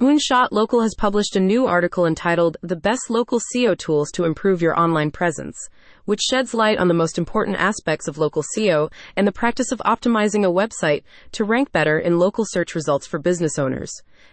[0.00, 4.62] Moonshot Local has published a new article entitled The Best Local SEO Tools to Improve
[4.62, 5.68] Your Online Presence,
[6.08, 9.78] which sheds light on the most important aspects of local SEO and the practice of
[9.80, 13.92] optimizing a website to rank better in local search results for business owners.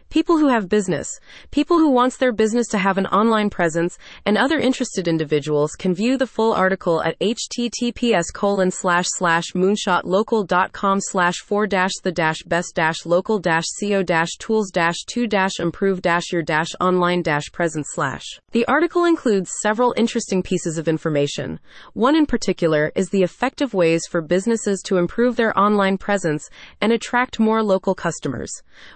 [0.10, 1.10] People who have business,
[1.51, 5.94] people who wants their business to have an online presence, and other interested individuals can
[5.94, 12.44] view the full article at https colon slash slash moonshotlocal.com slash four dash the dash
[12.44, 17.21] best dash local dash co dash tools dash two dash improve dash your dash online
[17.21, 18.23] dash presence slash.
[18.52, 21.60] The article includes several interesting pieces of information.
[21.94, 26.50] One in particular is the effective ways for businesses to improve their online presence
[26.82, 28.52] and attract more local customers.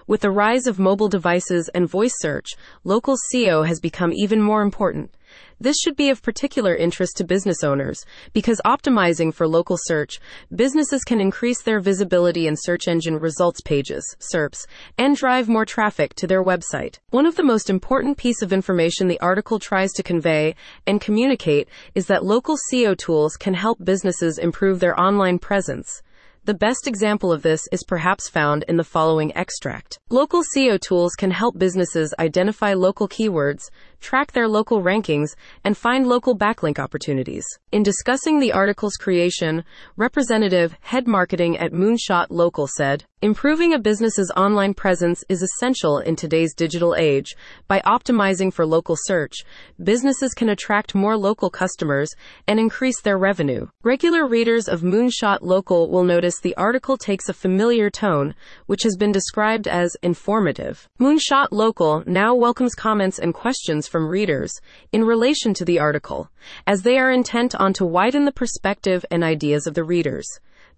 [0.06, 2.48] With the rise of mobile devices and voice search,
[2.84, 5.14] local SEO has become even more important.
[5.60, 10.18] This should be of particular interest to business owners because optimizing for local search,
[10.54, 14.66] businesses can increase their visibility in search engine results pages, SERPs,
[14.96, 16.98] and drive more traffic to their website.
[17.10, 20.54] One of the most important piece of information the article tries to convey
[20.86, 26.02] and communicate is that local SEO tools can help businesses improve their online presence.
[26.46, 29.98] The best example of this is perhaps found in the following extract.
[30.08, 33.70] Local SEO tools can help businesses identify local keywords,
[34.00, 37.44] track their local rankings, and find local backlink opportunities.
[37.72, 39.64] In discussing the article's creation,
[39.96, 46.16] Representative Head Marketing at Moonshot Local said, Improving a business's online presence is essential in
[46.16, 47.36] today's digital age.
[47.68, 49.44] By optimizing for local search,
[49.84, 52.08] businesses can attract more local customers
[52.46, 53.66] and increase their revenue.
[53.84, 58.34] Regular readers of Moonshot Local will notice the article takes a familiar tone,
[58.64, 60.88] which has been described as informative.
[60.98, 64.60] Moonshot Local now welcomes comments and questions from readers
[64.92, 66.30] in relation to the article,
[66.66, 70.26] as they are intent on to widen the perspective and ideas of the readers.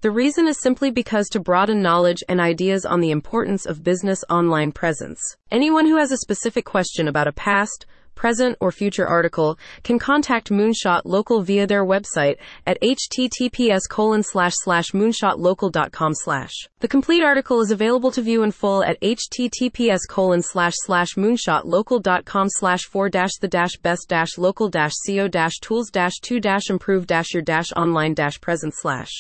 [0.01, 4.25] The reason is simply because to broaden knowledge and ideas on the importance of business
[4.29, 5.21] online presence.
[5.53, 10.51] Anyone who has a specific question about a past, present, or future article can contact
[10.51, 16.13] Moonshot Local via their website at https moonshotlocal.com.
[16.81, 23.33] The complete article is available to view in full at https moonshotlocal.com slash four dash
[23.41, 27.43] the dash best dash local dash co dash tools dash two dash improve dash your
[27.43, 29.13] dash online dash present slash.